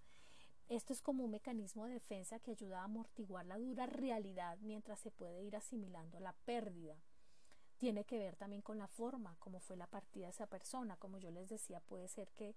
Esto 0.70 0.92
es 0.92 1.02
como 1.02 1.24
un 1.24 1.32
mecanismo 1.32 1.86
de 1.86 1.94
defensa 1.94 2.40
que 2.40 2.52
ayuda 2.52 2.82
a 2.82 2.86
amortiguar 2.86 3.46
la 3.46 3.58
dura 3.58 3.86
realidad 3.86 4.58
mientras 4.62 5.00
se 5.00 5.12
puede 5.12 5.44
ir 5.44 5.56
asimilando 5.56 6.20
la 6.20 6.34
pérdida. 6.34 6.98
Tiene 7.78 8.04
que 8.06 8.18
ver 8.18 8.36
también 8.36 8.62
con 8.62 8.78
la 8.78 8.88
forma, 8.88 9.38
como 9.40 9.60
fue 9.60 9.78
la 9.78 9.88
partida 9.88 10.26
de 10.26 10.32
esa 10.32 10.48
persona. 10.48 10.98
Como 10.98 11.20
yo 11.20 11.32
les 11.32 11.48
decía, 11.48 11.80
puede 11.80 12.08
ser 12.08 12.32
que 12.32 12.56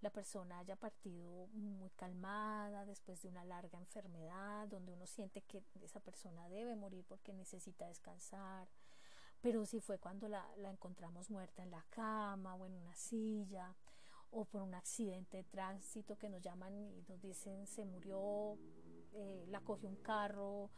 la 0.00 0.10
persona 0.10 0.58
haya 0.58 0.76
partido 0.76 1.46
muy 1.52 1.90
calmada 1.90 2.84
después 2.84 3.22
de 3.22 3.28
una 3.28 3.44
larga 3.44 3.78
enfermedad, 3.78 4.68
donde 4.68 4.92
uno 4.92 5.06
siente 5.06 5.40
que 5.42 5.62
esa 5.80 6.00
persona 6.00 6.48
debe 6.48 6.76
morir 6.76 7.04
porque 7.08 7.32
necesita 7.32 7.86
descansar. 7.86 8.68
Pero 9.46 9.64
si 9.64 9.78
fue 9.78 9.96
cuando 10.00 10.26
la, 10.26 10.44
encontramos 10.68 11.30
muerta 11.30 11.62
en 11.62 11.70
la 11.70 11.84
cama 11.90 12.56
o 12.56 12.66
en 12.66 12.74
una 12.74 12.92
silla, 12.96 13.76
o 14.32 14.44
por 14.44 14.60
un 14.60 14.74
accidente 14.74 15.36
de 15.36 15.44
tránsito 15.44 16.18
que 16.18 16.28
nos 16.28 16.42
llaman 16.42 16.76
y 16.76 17.04
nos 17.08 17.20
dicen 17.20 17.64
se 17.68 17.84
murió, 17.84 18.58
eh, 19.12 19.44
la 19.46 19.60
cogió 19.60 19.88
un 19.88 20.02
carro, 20.02 20.68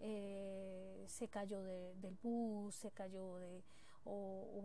eh, 0.00 1.04
se 1.06 1.28
cayó 1.28 1.62
del 1.62 2.18
bus, 2.20 2.74
se 2.74 2.90
cayó 2.90 3.36
de, 3.36 3.62
o, 4.02 4.60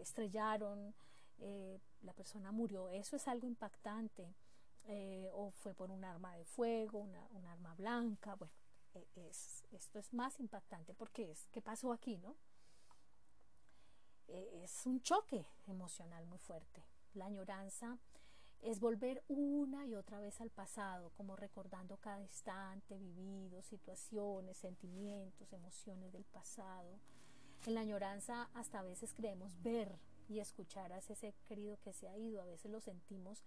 estrellaron, 0.00 0.92
eh, 1.38 1.78
la 2.00 2.12
persona 2.14 2.50
murió. 2.50 2.88
Eso 2.88 3.14
es 3.14 3.28
algo 3.28 3.46
impactante. 3.46 4.34
o 5.34 5.52
fue 5.52 5.72
por 5.72 5.92
un 5.92 6.04
arma 6.04 6.34
de 6.34 6.44
fuego, 6.44 6.98
una, 6.98 7.28
un 7.30 7.46
arma 7.46 7.74
blanca. 7.76 8.34
Bueno, 8.34 8.54
e, 8.94 9.06
es, 9.14 9.62
esto 9.70 10.00
es 10.00 10.12
más 10.12 10.40
impactante 10.40 10.94
porque 10.94 11.30
es, 11.30 11.46
¿qué 11.52 11.62
pasó 11.62 11.92
aquí, 11.92 12.18
no? 12.18 12.34
Es 14.32 14.86
un 14.86 15.02
choque 15.02 15.46
emocional 15.66 16.26
muy 16.26 16.38
fuerte. 16.38 16.82
La 17.14 17.26
añoranza 17.26 17.98
es 18.62 18.80
volver 18.80 19.22
una 19.28 19.84
y 19.86 19.94
otra 19.94 20.20
vez 20.20 20.40
al 20.40 20.50
pasado, 20.50 21.10
como 21.16 21.36
recordando 21.36 21.98
cada 21.98 22.20
instante 22.20 22.96
vivido, 22.96 23.60
situaciones, 23.60 24.56
sentimientos, 24.56 25.52
emociones 25.52 26.12
del 26.12 26.24
pasado. 26.24 26.98
En 27.66 27.74
la 27.74 27.80
añoranza 27.80 28.48
hasta 28.54 28.78
a 28.78 28.82
veces 28.82 29.12
creemos 29.12 29.60
ver 29.62 29.98
y 30.28 30.38
escuchar 30.38 30.92
a 30.92 30.98
ese 30.98 31.34
querido 31.46 31.78
que 31.80 31.92
se 31.92 32.08
ha 32.08 32.16
ido, 32.16 32.40
a 32.40 32.46
veces 32.46 32.70
lo 32.70 32.80
sentimos 32.80 33.44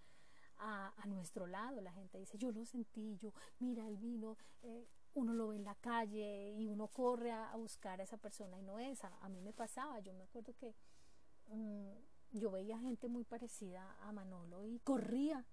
a, 0.57 0.93
nuestro 1.07 1.47
lado, 1.47 1.81
la 1.81 1.91
gente 1.91 2.17
dice, 2.17 2.37
yo 2.37 2.51
lo 2.51 2.65
sentí, 2.65 3.17
yo, 3.17 3.33
mira, 3.59 3.87
el 3.87 3.97
vino, 3.97 4.37
eh, 4.63 4.87
uno 5.15 5.33
lo 5.33 5.49
ve 5.49 5.55
en 5.55 5.63
la 5.63 5.75
calle 5.75 6.53
y 6.57 6.67
uno 6.67 6.87
corre 6.87 7.31
a, 7.31 7.55
buscar 7.55 7.99
a 7.99 8.03
esa 8.03 8.17
persona 8.17 8.57
y 8.57 8.61
no 8.61 8.79
es, 8.79 9.03
a, 9.03 9.29
mí 9.29 9.41
me 9.41 9.53
pasaba, 9.53 9.99
yo 9.99 10.13
me 10.13 10.23
acuerdo 10.23 10.53
que... 10.55 10.75
Mm, 11.47 11.91
yo 12.31 12.51
veía 12.51 12.77
gente 12.79 13.07
muy 13.07 13.23
parecida 13.23 13.95
a 14.01 14.11
Manolo 14.11 14.65
y 14.65 14.79
corría 14.79 15.45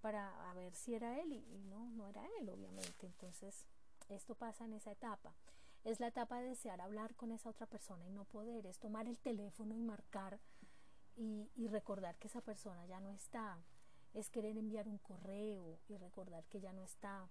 para 0.00 0.52
ver 0.54 0.74
si 0.74 0.94
era 0.94 1.20
él 1.20 1.32
y, 1.32 1.64
no, 1.64 1.90
no 1.90 2.06
era 2.06 2.24
él, 2.38 2.48
obviamente. 2.48 3.06
Entonces, 3.06 3.66
esto 4.08 4.34
pasa 4.34 4.64
en 4.64 4.74
esa 4.74 4.92
etapa. 4.92 5.34
Es 5.84 6.00
la 6.00 6.08
etapa 6.08 6.40
de 6.40 6.48
desear 6.48 6.80
hablar 6.80 7.14
con 7.14 7.30
esa 7.30 7.50
otra 7.50 7.66
persona 7.66 8.06
y 8.06 8.10
no 8.10 8.24
poder, 8.24 8.66
es 8.66 8.78
tomar 8.78 9.06
el 9.06 9.18
teléfono 9.18 9.74
y 9.74 9.82
marcar 9.82 10.40
y, 11.16 11.68
recordar 11.68 12.18
que 12.18 12.28
esa 12.28 12.40
persona 12.40 12.84
ya 12.86 13.00
no 13.00 13.10
está. 13.10 13.62
Es 14.12 14.30
querer 14.30 14.56
enviar 14.56 14.88
un 14.88 14.98
correo 14.98 15.78
y 15.88 15.96
recordar 15.96 16.44
que 16.46 16.60
ya 16.60 16.72
no 16.72 16.82
está. 16.82 17.28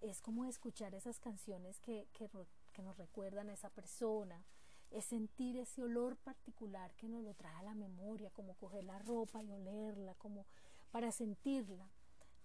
Es 0.00 0.20
como 0.20 0.44
escuchar 0.44 0.94
esas 0.94 1.18
canciones 1.18 1.80
que, 1.80 2.08
que, 2.12 2.28
que 2.72 2.82
nos 2.82 2.96
recuerdan 2.96 3.48
a 3.48 3.54
esa 3.54 3.70
persona 3.70 4.44
es 4.90 5.04
sentir 5.04 5.56
ese 5.56 5.82
olor 5.82 6.16
particular 6.16 6.94
que 6.94 7.08
nos 7.08 7.22
lo 7.22 7.34
trae 7.34 7.54
a 7.56 7.62
la 7.62 7.74
memoria, 7.74 8.30
como 8.30 8.54
coger 8.54 8.84
la 8.84 8.98
ropa 8.98 9.42
y 9.42 9.50
olerla, 9.50 10.14
como 10.14 10.46
para 10.90 11.10
sentirla, 11.12 11.90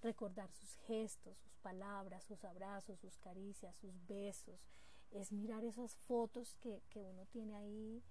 recordar 0.01 0.51
sus 0.51 0.75
gestos, 0.88 1.38
sus 1.38 1.55
palabras, 1.58 2.24
sus 2.24 2.43
abrazos, 2.43 3.00
sus 3.00 3.17
caricias, 3.20 3.75
sus 3.77 4.05
besos, 4.08 4.60
es 5.12 5.31
mirar 5.31 5.63
esas 5.63 5.96
fotos 6.08 6.55
que, 6.55 6.81
que 6.89 7.01
uno 7.01 7.25
tiene 7.27 7.55
ahí 7.55 8.03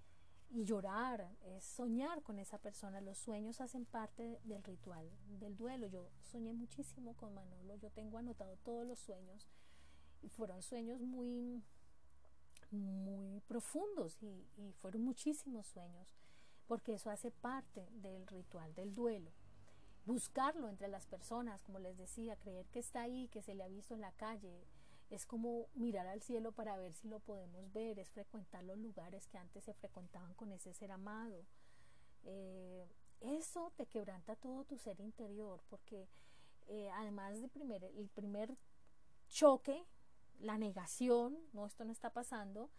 y 0.51 0.65
llorar, 0.65 1.29
es 1.41 1.63
soñar 1.63 2.21
con 2.23 2.37
esa 2.37 2.57
persona. 2.57 3.01
Los 3.01 3.17
sueños 3.17 3.61
hacen 3.61 3.85
parte 3.85 4.39
del 4.43 4.63
ritual, 4.63 5.09
del 5.39 5.55
duelo. 5.55 5.87
Yo 5.87 6.09
soñé 6.21 6.53
muchísimo 6.53 7.15
con 7.15 7.33
Manolo, 7.33 7.75
yo 7.75 7.89
tengo 7.91 8.17
anotado 8.17 8.57
todos 8.57 8.85
los 8.85 8.99
sueños 8.99 9.47
y 10.21 10.29
fueron 10.29 10.61
sueños 10.61 11.01
muy 11.01 11.63
muy 12.71 13.41
profundos 13.41 14.17
y, 14.23 14.47
fueron 14.79 15.03
muchísimos 15.03 15.67
sueños, 15.67 16.15
porque 16.67 16.93
eso 16.93 17.09
hace 17.09 17.31
parte 17.31 17.87
del 17.91 18.25
ritual 18.27 18.73
del 18.73 18.95
duelo. 18.95 19.31
Buscarlo 20.05 20.69
entre 20.69 20.87
las 20.87 21.05
personas, 21.05 21.61
como 21.61 21.79
les 21.79 21.97
decía, 21.97 22.37
creer 22.37 22.65
que 22.67 22.79
está 22.79 23.01
ahí, 23.01 23.27
que 23.27 23.41
se 23.41 23.53
le 23.53 23.63
ha 23.63 23.67
visto 23.67 23.93
en 23.93 24.01
la 24.01 24.13
calle, 24.13 24.65
es 25.11 25.25
como 25.25 25.67
mirar 25.75 26.07
al 26.07 26.21
cielo 26.21 26.53
para 26.53 26.77
ver 26.77 26.93
si 26.93 27.07
lo 27.07 27.19
podemos 27.19 27.71
ver, 27.73 27.99
es 27.99 28.09
frecuentar 28.09 28.63
los 28.63 28.77
lugares 28.77 29.27
que 29.27 29.37
antes 29.37 29.65
se 29.65 29.73
frecuentaban 29.73 30.33
con 30.35 30.51
ese 30.53 30.73
ser 30.73 30.91
amado. 30.91 31.45
Eh, 32.23 32.87
eso 33.19 33.71
te 33.75 33.85
quebranta 33.85 34.35
todo 34.37 34.63
tu 34.63 34.77
ser 34.77 34.99
interior, 35.01 35.61
porque 35.69 36.07
eh, 36.67 36.89
además 36.95 37.41
de 37.41 37.49
primer, 37.49 37.83
el 37.83 38.09
primer 38.09 38.57
choque 39.27 39.85
la 40.39 40.57
negación, 40.57 41.37
no, 41.53 41.65
esto 41.65 41.83
no 41.85 41.91
está 41.91 42.11
pasando, 42.11 42.71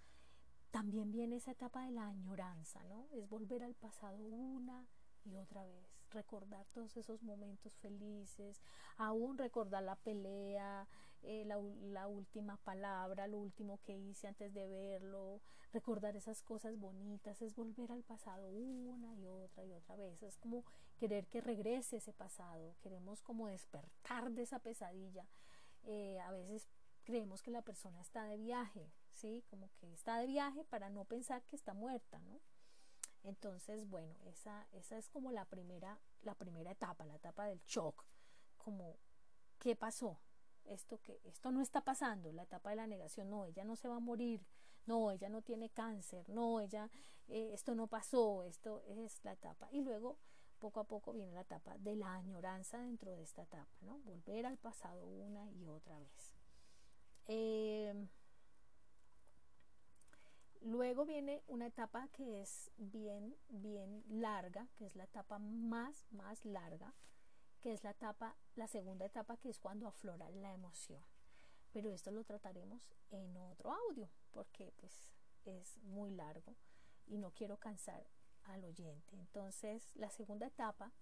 también 0.70 1.12
viene 1.12 1.36
esa 1.36 1.52
etapa 1.52 1.84
de 1.84 1.92
la 1.92 2.08
añoranza, 2.08 2.82
¿no? 2.84 3.06
Es 3.12 3.28
volver 3.28 3.62
al 3.62 3.74
pasado 3.74 4.24
una 4.24 4.86
y 5.24 5.36
otra 5.36 5.64
vez, 5.64 5.86
recordar 6.10 6.66
todos 6.72 6.96
esos 6.96 7.22
momentos 7.22 7.76
felices, 7.78 8.60
aún 8.96 9.38
recordar 9.38 9.82
la 9.82 9.96
pelea, 9.96 10.88
eh, 11.22 11.44
la, 11.44 12.08
última 12.08 12.56
palabra, 12.58 13.28
lo 13.28 13.38
último 13.38 13.78
que 13.82 13.96
hice 13.96 14.26
antes 14.26 14.52
de 14.52 14.66
verlo, 14.66 15.40
recordar 15.72 16.16
esas 16.16 16.42
cosas 16.42 16.76
bonitas, 16.76 17.40
es 17.42 17.54
volver 17.54 17.92
al 17.92 18.02
pasado 18.02 18.48
una 18.48 19.14
y 19.14 19.26
otra 19.26 19.64
y 19.64 19.72
otra 19.72 19.94
vez, 19.94 20.20
es 20.22 20.36
como 20.38 20.64
querer 20.96 21.28
que 21.28 21.40
regrese 21.40 21.98
ese 21.98 22.12
pasado, 22.12 22.74
queremos 22.80 23.22
como 23.22 23.46
despertar 23.46 24.32
de 24.32 24.42
esa 24.42 24.58
pesadilla, 24.58 25.26
eh, 25.84 26.18
a 26.20 26.32
veces 26.32 26.68
creemos 27.04 27.42
que 27.42 27.52
la 27.52 27.62
persona 27.62 28.00
está 28.00 28.24
de 28.24 28.36
viaje, 28.36 28.92
¿sí? 29.10 29.44
Como 29.48 29.70
que 29.74 29.92
está 29.92 30.18
de 30.18 30.26
viaje 30.26 30.64
para 30.64 30.90
no 30.90 31.04
pensar 31.04 31.44
que 31.44 31.56
está 31.56 31.72
muerta, 31.72 32.18
¿no? 32.20 32.40
Entonces, 33.22 33.88
bueno, 33.88 34.16
esa, 34.24 34.66
esa 34.72 34.98
es 34.98 35.08
como 35.08 35.30
la 35.30 35.44
primera, 35.44 36.00
la 36.22 36.34
primera 36.34 36.72
etapa, 36.72 37.04
la 37.04 37.14
etapa 37.14 37.46
del 37.46 37.60
shock, 37.62 38.04
como, 38.58 38.96
¿qué 39.58 39.76
pasó? 39.76 40.18
Esto 40.66 40.98
que, 41.00 41.20
esto 41.24 41.50
no 41.50 41.60
está 41.60 41.82
pasando, 41.82 42.32
la 42.32 42.44
etapa 42.44 42.70
de 42.70 42.76
la 42.76 42.86
negación, 42.86 43.28
no, 43.30 43.46
ella 43.46 43.64
no 43.64 43.76
se 43.76 43.88
va 43.88 43.96
a 43.96 44.00
morir, 44.00 44.46
no, 44.86 45.10
ella 45.10 45.28
no 45.28 45.42
tiene 45.42 45.70
cáncer, 45.70 46.28
no, 46.28 46.60
ella, 46.60 46.88
eh, 47.28 47.50
esto 47.52 47.74
no 47.74 47.86
pasó, 47.86 48.42
esto 48.44 48.82
es 48.86 49.24
la 49.24 49.32
etapa. 49.32 49.68
Y 49.70 49.82
luego, 49.82 50.18
poco 50.58 50.80
a 50.80 50.84
poco, 50.84 51.12
viene 51.12 51.32
la 51.32 51.42
etapa 51.42 51.76
de 51.78 51.96
la 51.96 52.14
añoranza 52.14 52.78
dentro 52.78 53.10
de 53.12 53.22
esta 53.22 53.42
etapa, 53.42 53.76
¿no? 53.82 53.98
Volver 53.98 54.46
al 54.46 54.58
pasado 54.58 55.04
una 55.06 55.50
y 55.50 55.66
otra 55.66 55.98
vez. 55.98 56.34
Eh, 57.26 58.08
luego 60.62 61.04
viene 61.04 61.42
una 61.48 61.66
etapa 61.66 62.08
que 62.08 62.42
es 62.42 62.70
bien, 62.76 63.36
bien 63.48 64.04
larga, 64.08 64.68
que 64.76 64.86
es 64.86 64.96
la 64.96 65.04
etapa 65.04 65.38
más, 65.38 66.06
más 66.10 66.44
larga, 66.44 66.94
que 67.62 67.72
es 67.72 67.84
la 67.84 67.90
etapa, 67.90 68.36
la 68.56 68.66
segunda 68.66 69.06
etapa, 69.06 69.36
que 69.36 69.48
es 69.48 69.58
cuando 69.58 69.86
aflora 69.86 70.28
la 70.30 70.52
emoción. 70.52 71.02
Pero 71.72 71.90
esto 71.90 72.10
lo 72.10 72.24
trataremos 72.24 72.92
en 73.10 73.36
otro 73.36 73.72
audio, 73.72 74.10
porque 74.32 74.72
pues 74.76 75.14
es 75.44 75.78
muy 75.78 76.10
largo 76.10 76.56
y 77.06 77.18
no 77.18 77.30
quiero 77.30 77.56
cansar 77.56 78.06
al 78.44 78.64
oyente. 78.64 79.16
Entonces, 79.16 79.94
la 79.94 80.10
segunda 80.10 80.46
etapa 80.46 80.92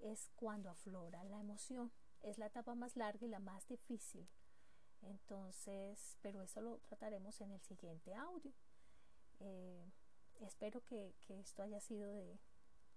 es 0.00 0.30
cuando 0.34 0.70
aflora 0.70 1.24
la 1.24 1.38
emoción. 1.38 1.92
Es 2.20 2.38
la 2.38 2.46
etapa 2.46 2.74
más 2.74 2.96
larga 2.96 3.24
y 3.24 3.28
la 3.28 3.38
más 3.38 3.66
difícil. 3.68 4.28
Entonces, 5.02 6.18
pero 6.20 6.42
eso 6.42 6.60
lo 6.60 6.78
trataremos 6.78 7.40
en 7.40 7.52
el 7.52 7.60
siguiente 7.60 8.14
audio. 8.14 8.52
Eh, 9.40 9.90
espero 10.40 10.84
que, 10.84 11.14
esto 11.28 11.62
haya 11.62 11.80
sido 11.80 12.12
de, 12.12 12.38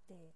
de, 0.07 0.33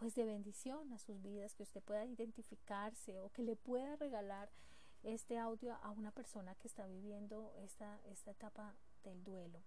pues 0.00 0.14
de 0.14 0.24
bendición 0.24 0.90
a 0.94 0.98
sus 0.98 1.20
vidas, 1.20 1.54
que 1.54 1.62
usted 1.62 1.82
pueda 1.82 2.06
identificarse 2.06 3.20
o 3.20 3.28
que 3.28 3.42
le 3.42 3.54
pueda 3.54 3.96
regalar 3.96 4.50
este 5.02 5.36
audio 5.36 5.74
a 5.82 5.90
una 5.90 6.10
persona 6.10 6.54
que 6.54 6.68
está 6.68 6.86
viviendo 6.86 7.52
esta, 7.58 8.00
esta 8.06 8.30
etapa 8.30 8.74
del 9.04 9.22
duelo. 9.22 9.62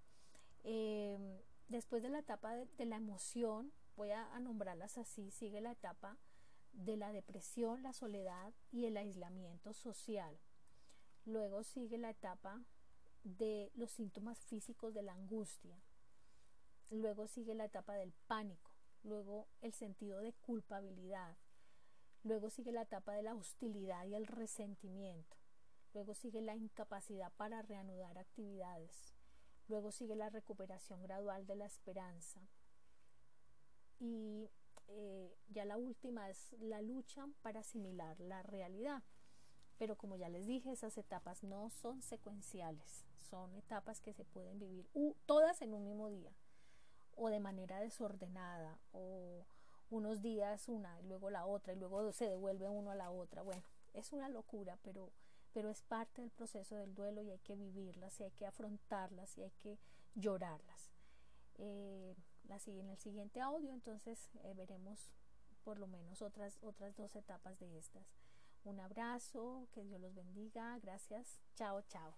Eh, 0.64 1.40
después 1.68 2.02
de 2.02 2.10
la 2.10 2.18
etapa 2.18 2.56
de, 2.56 2.86
la 2.86 2.96
emoción, 2.96 3.72
voy 3.96 4.10
a, 4.10 4.40
nombrarlas 4.40 4.98
así, 4.98 5.30
sigue 5.30 5.62
la 5.62 5.74
etapa 5.74 6.18
de 6.72 6.98
la 6.98 7.12
depresión, 7.12 7.84
la 7.84 7.94
soledad 7.94 8.56
y 8.72 8.86
el 8.86 8.98
aislamiento 8.98 9.72
social. 9.72 10.40
Luego 11.26 11.62
sigue 11.64 12.00
la 12.00 12.10
etapa 12.10 12.60
de 13.24 13.72
los 13.76 13.92
síntomas 13.92 14.40
físicos 14.40 14.96
de 14.96 15.04
la 15.04 15.14
angustia. 15.14 15.80
Luego 16.90 17.28
sigue 17.28 17.54
la 17.54 17.66
etapa 17.66 17.94
del 17.94 18.14
pánico. 18.26 18.73
Luego 19.04 19.48
el 19.62 19.74
sentido 19.74 20.20
de 20.20 20.34
culpabilidad. 20.34 21.38
Luego 22.24 22.50
sigue 22.50 22.72
la 22.72 22.84
etapa 22.84 23.14
de 23.14 23.24
la 23.24 23.36
hostilidad 23.36 24.06
y 24.06 24.16
el 24.16 24.28
resentimiento. 24.28 25.38
Luego 25.94 26.16
sigue 26.16 26.42
la 26.42 26.56
incapacidad 26.56 27.32
para 27.34 27.62
reanudar 27.62 28.18
actividades. 28.18 29.14
Luego 29.68 29.92
sigue 29.92 30.16
la 30.16 30.30
recuperación 30.30 31.02
gradual 31.04 31.46
de 31.46 31.56
la 31.56 31.66
esperanza. 31.66 32.42
Y 34.00 34.50
eh, 34.88 35.38
ya 35.50 35.66
la 35.66 35.78
última 35.78 36.30
es 36.30 36.54
la 36.60 36.82
lucha 36.82 37.28
para 37.42 37.60
asimilar 37.60 38.20
la 38.20 38.42
realidad. 38.42 39.04
Pero 39.78 39.98
como 39.98 40.16
ya 40.16 40.30
les 40.30 40.46
dije, 40.46 40.72
esas 40.72 40.98
etapas 40.98 41.44
no 41.44 41.70
son 41.70 42.02
secuenciales, 42.02 43.06
son 43.30 43.56
etapas 43.56 44.02
que 44.02 44.14
se 44.14 44.24
pueden 44.24 44.60
vivir 44.60 44.88
todas 45.26 45.62
en 45.62 45.74
un 45.74 45.84
mismo 45.84 46.10
día, 46.10 46.32
o 47.16 47.30
de 47.30 47.40
manera 47.40 47.80
desordenada, 47.80 48.78
o 48.92 49.46
unos 49.90 50.22
días 50.22 50.68
una 50.68 51.00
y 51.02 51.06
luego 51.06 51.30
la 51.30 51.46
otra, 51.46 51.74
y 51.74 51.78
luego 51.78 52.12
se 52.12 52.30
devuelve 52.30 52.68
uno 52.68 52.92
a 52.92 52.96
la 52.96 53.12
otra. 53.12 53.42
Bueno, 53.42 53.64
es 53.94 54.12
una 54.12 54.30
locura, 54.30 54.78
pero 54.84 55.12
pero 55.54 55.70
es 55.70 55.84
parte 55.84 56.22
del 56.22 56.32
proceso 56.32 56.76
del 56.76 56.96
duelo 56.96 57.22
y 57.22 57.30
hay 57.30 57.40
que 57.40 57.56
vivirlas 57.56 58.20
y 58.20 58.24
hay 58.24 58.32
que 58.32 58.48
afrontarlas 58.48 59.38
y 59.38 59.44
hay 59.44 59.52
que 59.52 59.78
llorarlas. 60.16 60.92
Eh, 61.56 62.16
en 62.66 62.90
el 62.90 62.98
siguiente 62.98 63.40
audio 63.40 63.72
entonces 63.72 64.30
eh, 64.44 64.54
veremos 64.56 65.12
por 65.64 65.80
lo 65.80 65.88
menos 65.88 66.22
otras, 66.22 66.60
otras 66.62 66.96
dos 66.96 67.16
etapas 67.16 67.60
de 67.60 67.78
estas. 67.78 68.06
Un 68.64 68.80
abrazo, 68.80 69.68
que 69.72 69.84
Dios 69.84 70.00
los 70.02 70.14
bendiga, 70.14 70.78
gracias, 70.80 71.40
chao, 71.56 71.82
chao. 71.84 72.16